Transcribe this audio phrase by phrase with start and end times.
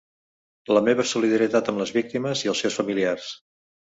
[0.77, 3.29] La meva solidaritat amb les víctimes i els seus familiars.